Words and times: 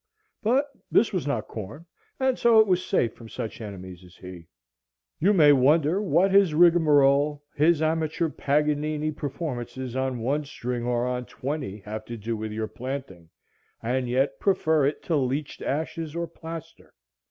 But 0.41 0.65
this 0.89 1.13
was 1.13 1.27
not 1.27 1.47
corn, 1.47 1.85
and 2.19 2.39
so 2.39 2.59
it 2.59 2.65
was 2.65 2.83
safe 2.83 3.13
from 3.13 3.29
such 3.29 3.61
enemies 3.61 4.03
as 4.03 4.15
he. 4.15 4.47
You 5.19 5.31
may 5.31 5.53
wonder 5.53 6.01
what 6.01 6.31
his 6.31 6.55
rigmarole, 6.55 7.43
his 7.53 7.83
amateur 7.83 8.27
Paganini 8.27 9.11
performances 9.11 9.95
on 9.95 10.17
one 10.21 10.43
string 10.45 10.85
or 10.85 11.05
on 11.05 11.25
twenty, 11.27 11.81
have 11.81 12.03
to 12.05 12.17
do 12.17 12.35
with 12.35 12.51
your 12.51 12.67
planting, 12.67 13.29
and 13.83 14.09
yet 14.09 14.39
prefer 14.39 14.87
it 14.87 15.03
to 15.03 15.15
leached 15.15 15.61
ashes 15.61 16.15
or 16.15 16.25
plaster. 16.25 16.95